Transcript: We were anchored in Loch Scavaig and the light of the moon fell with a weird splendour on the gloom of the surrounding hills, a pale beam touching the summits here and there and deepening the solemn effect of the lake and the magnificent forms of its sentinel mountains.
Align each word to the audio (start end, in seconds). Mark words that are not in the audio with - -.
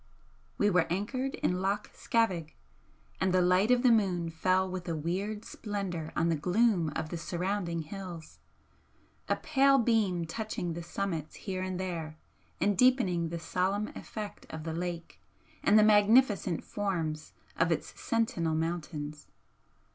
We 0.57 0.71
were 0.71 0.87
anchored 0.91 1.35
in 1.35 1.61
Loch 1.61 1.91
Scavaig 1.93 2.55
and 3.19 3.31
the 3.31 3.39
light 3.43 3.69
of 3.69 3.83
the 3.83 3.91
moon 3.91 4.31
fell 4.31 4.67
with 4.67 4.89
a 4.89 4.95
weird 4.95 5.45
splendour 5.45 6.11
on 6.15 6.27
the 6.29 6.35
gloom 6.35 6.89
of 6.95 7.09
the 7.09 7.19
surrounding 7.19 7.83
hills, 7.83 8.39
a 9.29 9.35
pale 9.35 9.77
beam 9.77 10.25
touching 10.25 10.73
the 10.73 10.81
summits 10.81 11.35
here 11.35 11.61
and 11.61 11.79
there 11.79 12.17
and 12.59 12.75
deepening 12.75 13.29
the 13.29 13.37
solemn 13.37 13.89
effect 13.89 14.47
of 14.49 14.63
the 14.63 14.73
lake 14.73 15.21
and 15.61 15.77
the 15.77 15.83
magnificent 15.83 16.63
forms 16.63 17.33
of 17.55 17.71
its 17.71 17.93
sentinel 18.01 18.55
mountains. 18.55 19.27